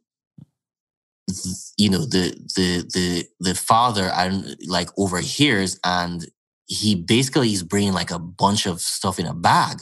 [1.78, 6.28] you know the the the the father and like overhears and
[6.68, 9.82] he basically is bringing like a bunch of stuff in a bag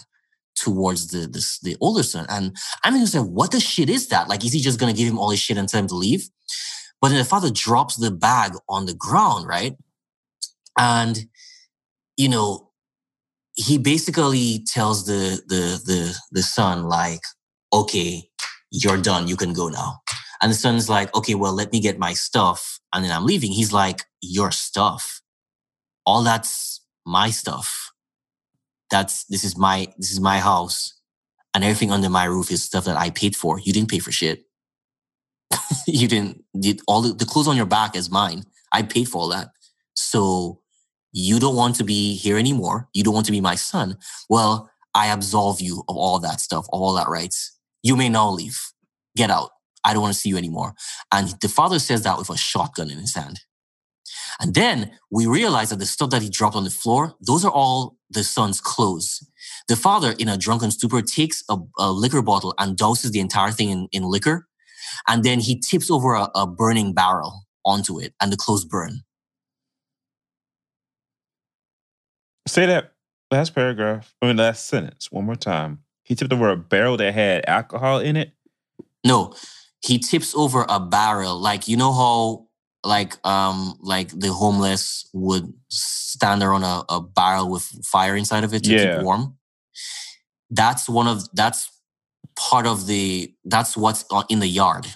[0.60, 4.28] towards the the, the older son and i'm just like what the shit is that
[4.28, 6.30] like is he just gonna give him all his shit and tell him to leave
[7.02, 9.76] but then the father drops the bag on the ground right
[10.78, 11.26] and
[12.18, 12.70] you know
[13.56, 17.22] he basically tells the the the the son like
[17.74, 18.24] okay
[18.72, 20.02] you're done you can go now
[20.42, 22.80] and the son's like, okay, well, let me get my stuff.
[22.94, 23.52] And then I'm leaving.
[23.52, 25.22] He's like, your stuff.
[26.06, 27.92] All that's my stuff.
[28.92, 30.96] That's this is my this is my house.
[31.54, 33.60] And everything under my roof is stuff that I paid for.
[33.60, 34.46] You didn't pay for shit.
[35.88, 38.44] you didn't did all the, the clothes on your back is mine.
[38.72, 39.50] I paid for all that.
[39.96, 40.62] So
[41.12, 42.88] you don't want to be here anymore.
[42.94, 43.98] You don't want to be my son.
[44.30, 47.58] Well, I absolve you of all that stuff, all that rights.
[47.84, 48.60] You may now leave.
[49.16, 49.52] Get out.
[49.84, 50.74] I don't want to see you anymore.
[51.12, 53.42] And the father says that with a shotgun in his hand.
[54.40, 57.52] And then we realize that the stuff that he dropped on the floor, those are
[57.52, 59.26] all the son's clothes.
[59.68, 63.52] The father, in a drunken stupor, takes a, a liquor bottle and douses the entire
[63.52, 64.48] thing in, in liquor.
[65.08, 69.02] And then he tips over a, a burning barrel onto it, and the clothes burn.
[72.48, 72.94] Say that
[73.30, 75.80] last paragraph, I mean, last sentence one more time.
[76.04, 78.32] He tipped over a barrel that had alcohol in it.
[79.06, 79.36] No,
[79.82, 81.40] he tips over a barrel.
[81.40, 82.48] Like you know how
[82.84, 88.54] like um like the homeless would stand around a, a barrel with fire inside of
[88.54, 88.76] it to Yeah.
[88.76, 89.38] keep warm.
[90.52, 91.72] That's one of that's
[92.38, 94.88] part of the that's what's in the yard.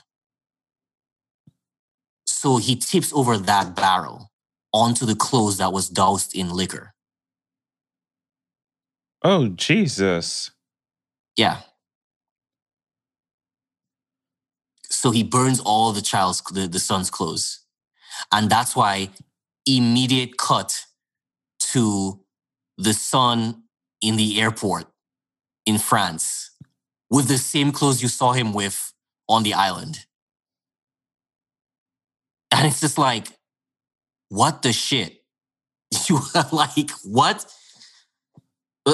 [2.27, 4.31] So he tips over that barrel
[4.73, 6.93] onto the clothes that was doused in liquor.
[9.23, 10.51] Oh, Jesus.
[11.37, 11.61] Yeah.
[14.89, 17.62] So he burns all the child's the, the son's clothes.
[18.31, 19.09] And that's why
[19.65, 20.85] immediate cut
[21.59, 22.19] to
[22.77, 23.63] the son
[24.01, 24.85] in the airport
[25.65, 26.51] in France
[27.09, 28.93] with the same clothes you saw him with
[29.29, 29.99] on the island.
[32.51, 33.27] And it's just like,
[34.29, 35.19] what the shit?
[36.09, 37.45] You are like, what?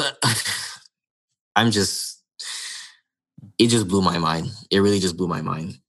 [1.55, 2.21] I'm just,
[3.57, 4.51] it just blew my mind.
[4.69, 5.79] It really just blew my mind.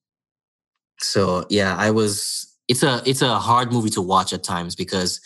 [1.01, 2.50] So yeah, I was.
[2.71, 5.21] It's a it's a hard movie to watch at times because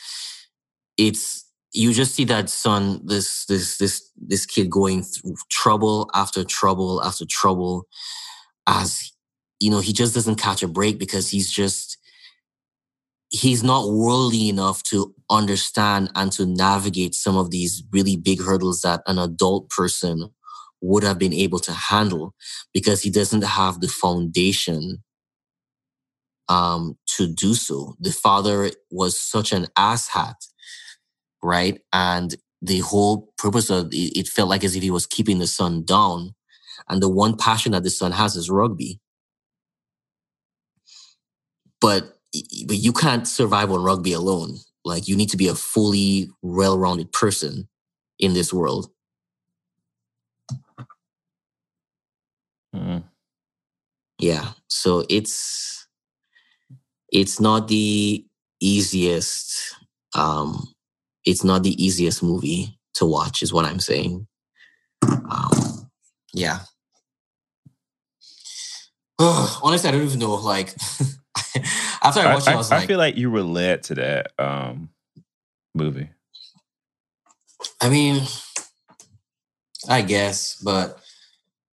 [0.98, 6.44] it's you just see that son, this this this this kid going through trouble after
[6.44, 7.86] trouble after trouble,
[8.66, 9.12] as
[9.60, 11.98] you know, he just doesn't catch a break because he's just
[13.30, 18.82] he's not worldly enough to understand and to navigate some of these really big hurdles
[18.82, 20.30] that an adult person
[20.82, 22.34] would have been able to handle
[22.74, 25.03] because he doesn't have the foundation
[26.48, 27.96] um, to do so.
[28.00, 30.36] The father was such an asshat,
[31.42, 31.80] right?
[31.92, 35.46] And the whole purpose of it, it felt like as if he was keeping the
[35.46, 36.34] son down.
[36.88, 39.00] And the one passion that the son has is rugby.
[41.80, 42.18] But,
[42.66, 44.58] but you can't survive on rugby alone.
[44.84, 47.68] Like you need to be a fully well-rounded person
[48.18, 48.90] in this world.
[52.74, 53.04] Mm.
[54.18, 55.83] yeah so it's
[57.14, 58.24] it's not the
[58.60, 59.74] easiest
[60.14, 60.68] um
[61.24, 64.26] it's not the easiest movie to watch is what i'm saying
[65.30, 65.88] um
[66.34, 66.58] yeah
[69.18, 70.68] honestly i don't even know like
[72.02, 73.84] after i I, watched it i I- was I like feel like you were led
[73.84, 74.90] to that um,
[75.74, 76.10] movie.
[77.80, 78.22] I mean,
[79.88, 80.98] I guess, but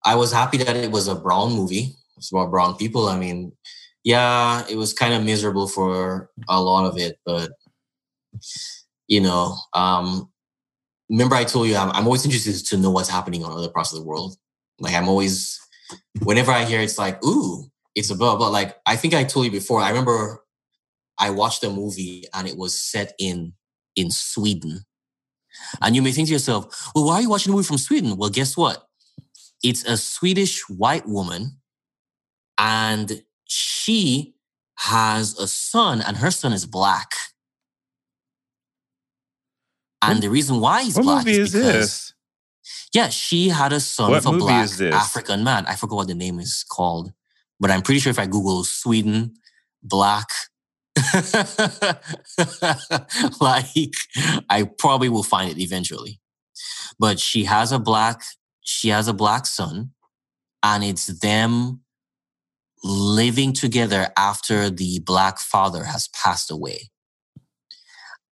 [0.04, 1.96] I was happy that it was a brown movie.
[2.18, 3.08] It's about brown people.
[3.08, 3.54] I mean,
[4.04, 7.52] yeah, it was kind of miserable for a lot of it, but
[9.08, 10.32] you know, um,
[11.10, 13.92] remember I told you I'm, I'm always interested to know what's happening on other parts
[13.92, 14.38] of the world.
[14.80, 15.60] Like I'm always,
[16.24, 19.46] whenever I hear it's like, ooh, it's a about, but like I think I told
[19.46, 19.82] you before.
[19.82, 20.44] I remember
[21.20, 23.54] I watched a movie and it was set in
[23.96, 24.86] in Sweden,
[25.82, 28.16] and you may think to yourself, well, why are you watching a movie from Sweden?
[28.16, 28.88] Well, guess what?
[29.62, 31.58] It's a Swedish white woman,
[32.58, 34.34] and she
[34.78, 37.12] has a son, and her son is black.
[40.02, 42.14] And the reason why he's black is is because this?
[42.94, 44.70] yeah, she had a son What with a black?
[44.82, 45.66] African man.
[45.68, 47.12] I forgot what the name is called,
[47.60, 49.34] but I'm pretty sure if I Google Sweden
[49.84, 50.30] black,
[53.42, 53.94] like
[54.50, 56.20] I probably will find it eventually.
[56.98, 58.24] But she has a black,
[58.62, 59.92] she has a black son,
[60.64, 61.82] and it's them
[62.84, 66.90] living together after the black father has passed away.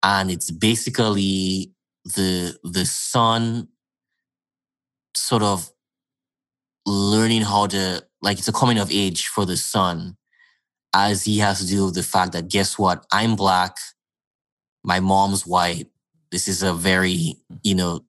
[0.02, 1.72] And it's basically
[2.04, 3.68] the the son
[5.14, 5.70] sort of
[6.86, 10.16] learning how to like it's a coming of age for the son
[10.94, 13.04] as he has to deal with the fact that guess what?
[13.12, 13.76] I'm black
[14.82, 15.88] my mom's white.
[16.32, 18.04] This is a very you know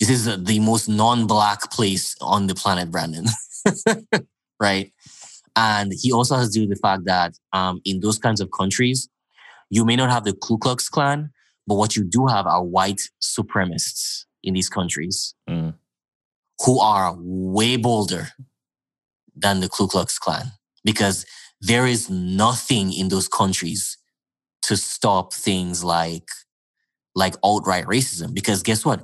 [0.00, 3.26] this is a, the most non-black place on the planet brandon.
[4.60, 4.92] Right
[5.66, 8.48] and he also has to do with the fact that um, in those kinds of
[8.60, 8.98] countries
[9.76, 11.20] you may not have the ku klux klan
[11.68, 13.02] but what you do have are white
[13.34, 15.16] supremacists in these countries
[15.50, 15.74] Mm.
[16.64, 18.24] who are way bolder
[19.44, 20.46] than the Ku Klux Klan
[20.90, 21.16] because
[21.70, 22.02] there is
[22.44, 23.82] nothing in those countries
[24.66, 26.28] to stop things like
[27.22, 28.98] like outright racism because guess what?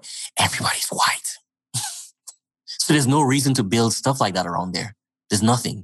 [0.47, 1.31] Everybody's white.
[2.83, 4.91] So there's no reason to build stuff like that around there.
[5.31, 5.79] There's nothing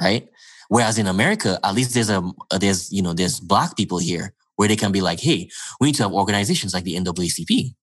[0.00, 0.28] right
[0.68, 4.32] whereas in america at least there's a uh, there's you know there's black people here
[4.56, 5.48] where they can be like hey
[5.80, 7.74] we need to have organizations like the naacp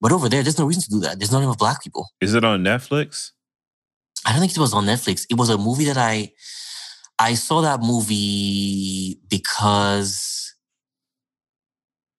[0.00, 2.34] but over there there's no reason to do that there's not enough black people Is
[2.34, 3.32] it on Netflix?
[4.26, 5.26] I don't think it was on Netflix.
[5.30, 6.32] It was a movie that I
[7.18, 10.54] I saw that movie because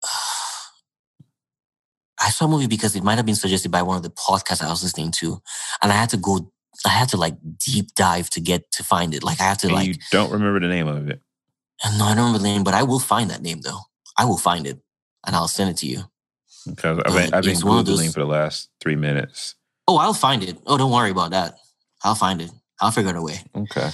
[2.19, 4.63] I saw a movie because it might have been suggested by one of the podcasts
[4.63, 5.41] I was listening to,
[5.81, 6.51] and I had to go.
[6.85, 9.23] I had to like deep dive to get to find it.
[9.23, 11.21] Like I have to And like you don't remember the name of it.
[11.97, 13.79] no, I don't remember the name, but I will find that name though.
[14.17, 14.79] I will find it
[15.25, 16.03] and I'll send it to you.
[16.65, 19.55] Because I've been, I've been It's one of Googling those- for the last three minutes.
[19.87, 20.57] Oh, I'll find it.
[20.67, 21.55] Oh, don't worry about that.
[22.03, 22.51] I'll find it.
[22.81, 23.39] I'll figure it a way.
[23.55, 23.89] Okay.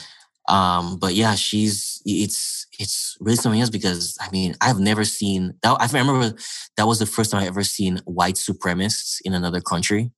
[0.48, 5.56] Um, but yeah, she's it's it's really something else because I mean I've never seen
[5.63, 5.76] that.
[5.80, 6.36] I remember
[6.78, 10.12] that was the first time I ever seen white supremacists in another country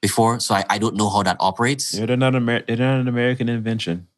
[0.00, 0.40] before.
[0.40, 1.94] So I, I don't know how that operates.
[1.94, 4.08] Yeah, they're not, Amer- they're not an American invention.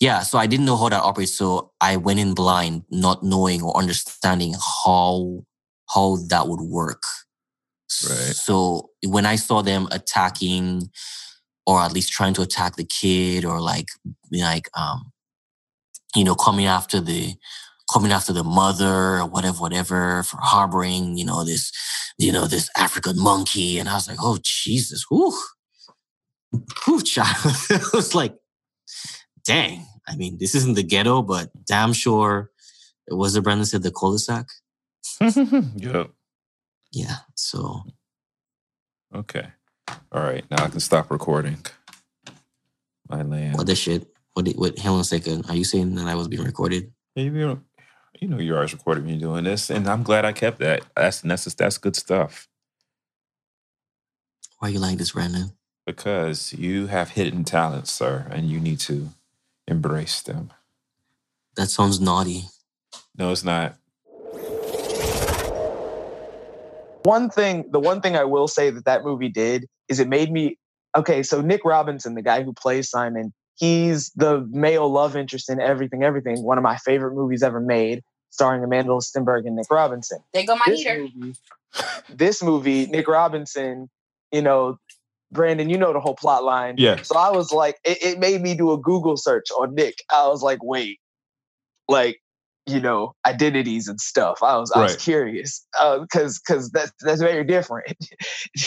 [0.00, 1.34] Yeah, so I didn't know how that operates.
[1.34, 5.44] So I went in blind, not knowing or understanding how
[5.94, 7.02] how that would work.
[8.08, 8.34] Right.
[8.34, 10.90] So when I saw them attacking,
[11.66, 13.88] or at least trying to attack the kid, or like
[14.32, 15.12] like um,
[16.14, 17.34] you know, coming after the
[17.92, 21.72] coming after the mother or whatever, whatever, for harboring, you know, this,
[22.18, 23.78] you know, this African monkey.
[23.78, 25.36] And I was like, oh Jesus, whew.
[26.84, 27.36] Whew, child.
[27.70, 28.34] it was like,
[29.44, 29.86] dang.
[30.08, 32.50] I mean, this isn't the ghetto, but damn sure
[33.06, 34.46] it was the Brandon said the cul-de-sac.
[35.76, 36.10] yep.
[36.92, 37.16] Yeah.
[37.34, 37.82] So
[39.14, 39.46] Okay.
[40.12, 40.44] All right.
[40.50, 41.58] Now I can stop recording.
[43.08, 43.56] My land.
[43.56, 44.06] what the shit?
[44.34, 45.46] What did, what hold on a second.
[45.48, 46.92] Are you saying that I was being recorded?
[47.14, 47.56] Yeah,
[48.20, 50.58] you, know, you know you're always recording me doing this, and I'm glad I kept
[50.60, 50.84] that.
[50.96, 52.48] That's that's that's good stuff
[54.58, 55.52] Why you like this, Brandon?
[55.86, 59.10] because you have hidden talents, sir, and you need to
[59.68, 60.52] embrace them.
[61.56, 62.44] That sounds naughty.
[63.16, 63.76] No, it's not.
[67.04, 70.30] one thing the one thing i will say that that movie did is it made
[70.32, 70.58] me
[70.96, 75.60] okay so nick robinson the guy who plays simon he's the male love interest in
[75.60, 76.42] everything everything.
[76.42, 80.18] One of my favorite movies ever made starring amandla stenberg and nick robinson.
[80.34, 80.98] There go my this heater.
[81.14, 81.34] movie,
[82.10, 83.88] this movie nick robinson
[84.30, 84.78] you know
[85.32, 86.74] brandon you know the whole plot line.
[86.78, 87.00] Yeah.
[87.02, 89.96] so i was like it, it made me do a google search on nick.
[90.12, 91.00] I was like wait.
[91.88, 92.20] Like
[92.66, 94.42] you know identities and stuff.
[94.42, 95.64] I was i was curious
[96.00, 97.96] because because that's that's very different.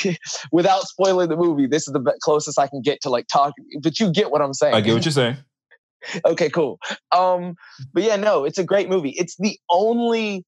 [0.51, 3.99] Without spoiling the movie this is the closest i can get to like talking but
[3.99, 4.73] you get what i'm saying.
[4.73, 5.37] I get what you're saying.
[6.25, 6.79] okay cool.
[7.11, 7.55] Um
[7.93, 9.13] but yeah no it's a great movie.
[9.17, 10.45] It's the only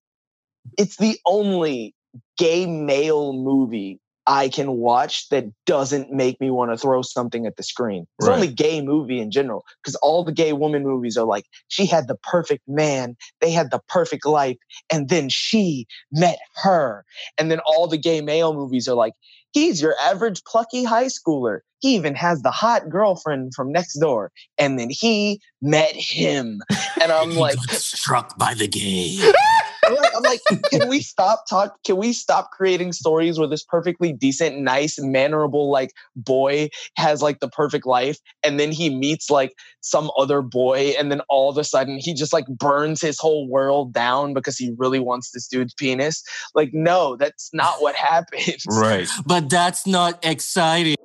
[0.77, 1.93] it's the only
[2.37, 7.57] gay male movie I can watch that doesn't make me want to throw something at
[7.57, 8.05] the screen.
[8.19, 8.35] It's Right.
[8.35, 12.07] only gay movie in general because all the gay woman movies are like she had
[12.07, 14.57] the perfect man, they had the perfect life,
[14.91, 17.03] and then she met her.
[17.37, 19.13] And then all the gay male movies are like
[19.53, 21.59] he's your average plucky high schooler.
[21.79, 26.61] He even has the hot girlfriend from next door, and then he met him.
[27.01, 29.17] And I'm like, struck by the gay.
[29.91, 31.77] I'm like, I'm like, can we stop talk?
[31.83, 37.39] Can we stop creating stories where this perfectly decent, nice, mannerable like boy has like
[37.39, 41.57] the perfect life, and then he meets like some other boy, and then all of
[41.57, 45.47] a sudden he just like burns his whole world down because he really wants this
[45.47, 46.23] dude's penis?
[46.55, 48.65] Like, no, that's not what happens.
[48.67, 49.07] Right.
[49.25, 50.95] But that's not exciting.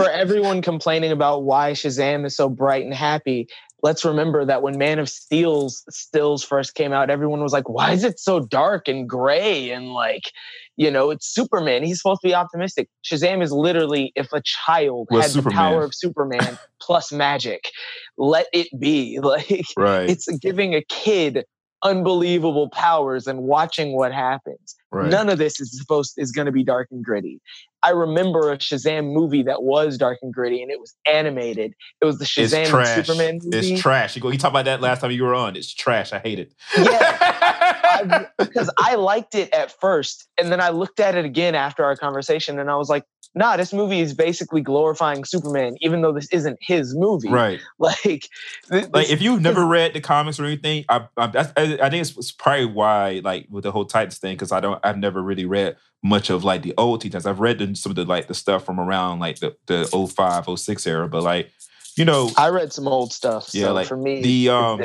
[0.00, 3.48] for everyone complaining about why Shazam is so bright and happy,
[3.82, 7.92] let's remember that when Man of Steel's stills first came out, everyone was like, "Why
[7.92, 10.30] is it so dark and gray and like,
[10.76, 11.82] you know, it's Superman.
[11.82, 15.56] He's supposed to be optimistic." Shazam is literally if a child Was had Superman.
[15.56, 17.70] the power of Superman plus magic.
[18.18, 19.18] Let it be.
[19.22, 20.08] Like Right.
[20.10, 21.44] it's giving a kid
[21.82, 24.76] unbelievable powers and watching what happens.
[24.90, 25.10] right.
[25.10, 27.40] None of this is supposed is going to be dark and gritty.
[27.82, 31.74] I remember a Shazam movie that was dark and gritty, and it was animated.
[32.00, 33.06] It was the it's Shazam and trash.
[33.06, 33.72] Superman movie.
[33.72, 34.16] It's trash.
[34.16, 34.30] You go.
[34.30, 35.56] You talked about that last time you were on.
[35.56, 36.12] It's trash.
[36.12, 36.52] I hate it.
[36.76, 41.84] Yeah, because I liked it at first, and then I looked at it again after
[41.84, 43.04] our conversation, and I was like,
[43.34, 47.28] "Nah, this movie is basically glorifying Superman, even though this isn't his movie.
[47.28, 47.60] right.
[47.78, 48.28] Like,
[48.70, 51.26] th- Like if you've never read the comics or anything, I I,
[51.56, 54.80] I, I think it's, probably why like with the whole Titans thing because I don't
[54.84, 57.26] I've never really read much of like the old Titans.
[57.26, 60.58] I've read the, some of the like the stuff from around like the the 05,
[60.58, 61.50] 06 era, but like
[61.96, 63.50] you know I read some old stuff.
[63.52, 64.82] Yeah, so like, for me, the, um,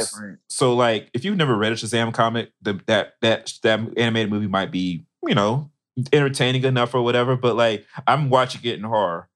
[0.49, 4.47] so like if you've never read a Shazam comic, the, that that that animated movie
[4.47, 5.69] might be you know
[6.11, 9.29] entertaining enough or whatever, but like I'm watching it in horror.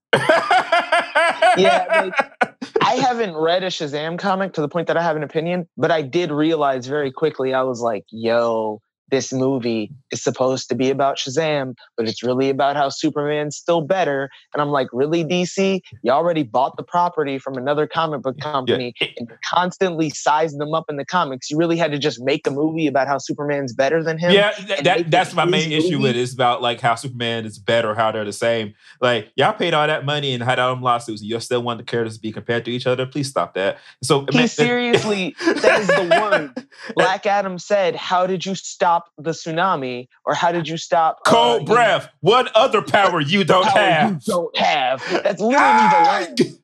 [1.56, 2.10] Yeah,
[2.82, 5.90] I haven't read a Shazam comic to the point that I have an opinion, but
[5.90, 8.80] I did realize very quickly I was like, yo,
[9.10, 13.80] this movie is supposed to be about Shazam, but it's really about how Superman's still
[13.80, 14.30] better.
[14.54, 15.80] And I'm like, really, DC?
[16.02, 20.84] You already bought the property from another comic book company and constantly sized them up
[20.88, 21.50] in the comics.
[21.50, 24.32] You really had to just make a movie about how Superman's better than him.
[24.32, 26.16] Yeah, th- that, that's my main issue with it.
[26.16, 28.74] It's about like how Superman is better, how they're the same.
[29.00, 31.78] Like y'all paid all that money and had all them lawsuits, and you still want
[31.78, 33.06] the characters to be compared to each other.
[33.06, 33.78] Please stop that.
[34.02, 36.66] So He man, seriously says the word.
[36.94, 41.30] Black Adam said, "How did you stop the tsunami, or how did you stop uh,
[41.30, 42.08] cold you know, breath.
[42.20, 44.12] What other power you don't power have?
[44.12, 46.26] You don't have." That's literally Ah!
[46.36, 46.56] the line.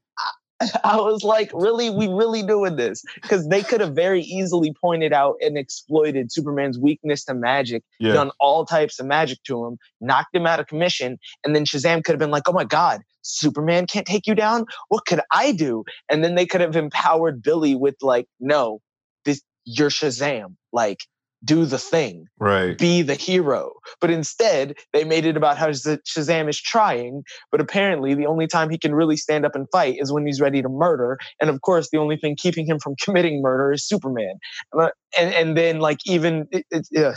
[0.84, 1.90] I was like, "Really?
[1.90, 6.78] We really doing this?" Because they could have very easily pointed out and exploited Superman's
[6.78, 10.66] weakness to magic, Yeah, done all types of magic to him, knocked him out of
[10.66, 14.36] commission, and then Shazam could have been like, "Oh my God." Superman can't take you
[14.36, 14.66] down.
[14.88, 15.82] What could I do?
[16.08, 18.80] And then they could have empowered Billy with like, no,
[19.24, 20.54] this you're Shazam.
[20.72, 20.98] Like,
[21.46, 22.78] do the thing, right.
[22.78, 23.72] be the hero.
[24.02, 27.22] But instead, they made it about how Shazam is trying,
[27.52, 30.40] but apparently the only time he can really stand up and fight is when he's
[30.42, 31.18] ready to murder.
[31.40, 34.34] And of course, the only thing keeping him from committing murder is Superman.
[34.78, 37.14] Uh, And and then like even it, it, yeah,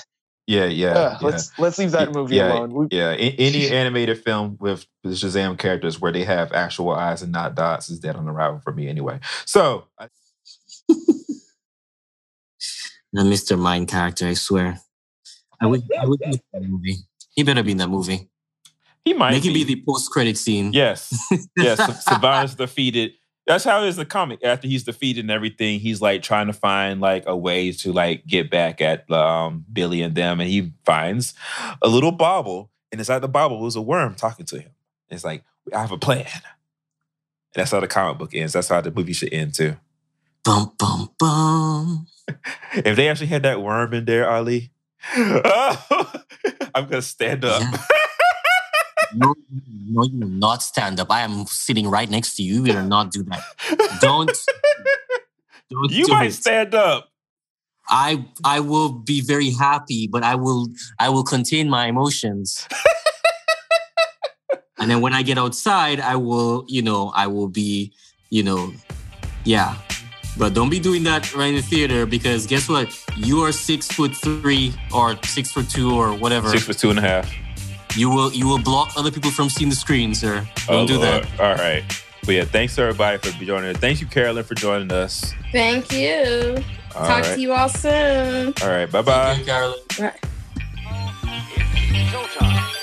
[0.48, 0.94] Yeah, yeah.
[0.94, 1.28] uh, yeah.
[1.28, 2.74] let's let's leave that movie yeah, alone.
[2.74, 7.32] We, Yeah, any animated film with the Shazam characters where they have actual eyes and
[7.32, 9.20] not dots is dead on arrival for me anyway.
[9.46, 10.10] So I-
[13.14, 13.58] The Mr.
[13.58, 14.80] Mind character, I swear.
[15.62, 16.98] I would, I would in that movie.
[17.32, 18.30] He better be in that movie.
[19.04, 20.72] he might Make him be the post credit scene.
[20.74, 21.14] Yes,
[21.58, 21.80] yes.
[22.06, 23.12] Sivana's defeated.
[23.48, 24.44] That's how it is the comic.
[24.44, 28.26] After he's defeated and everything, he's like trying to find like a way to like
[28.28, 31.34] get back at um, Billy and them, and he finds
[31.82, 34.70] a little bauble, and inside the bauble was a worm talking to him.
[35.10, 35.44] It's like
[35.74, 36.28] I have a plan.
[36.34, 36.44] And
[37.56, 38.54] that's how the comic book ends.
[38.54, 39.78] That's how the movie should end too.
[40.44, 42.08] Bum, bum, bum.
[42.74, 44.72] If they actually had that worm in there, Ali,
[45.16, 47.62] I'm gonna stand up.
[47.62, 47.78] Yeah.
[49.16, 49.34] No,
[49.90, 51.10] no, you will not stand up.
[51.10, 52.64] I am sitting right next to you.
[52.66, 53.44] You will not do that.
[54.02, 54.30] Don't.
[55.72, 56.34] don't You do might it.
[56.34, 57.10] stand up.
[57.90, 60.68] I I will be very happy, but I will
[61.00, 62.68] I will contain my emotions.
[64.80, 67.92] and then when I get outside, I will, you know, I will be,
[68.30, 68.72] you know,
[69.44, 69.76] yeah.
[70.38, 72.98] But don't be doing that right in the theater because guess what?
[73.18, 76.50] You are six foot three or six foot two or whatever.
[76.50, 77.34] Six foot two and a half.
[77.98, 80.48] You will you will block other people from seeing the screen, sir.
[80.68, 81.28] Don't Oh, do that.
[81.40, 81.84] All right.
[82.26, 83.78] But yeah, thanks to everybody for joining us.
[83.82, 85.34] Thank you, Carolyn, for joining us.
[85.52, 86.58] Thank you.
[86.96, 87.36] All Talk right.
[87.36, 88.54] to you all soon.
[88.62, 88.86] All right.
[88.86, 89.34] Bye bye.
[89.34, 89.80] Thank you, Carolyn.
[90.00, 90.14] Right.
[92.12, 92.76] Showtime.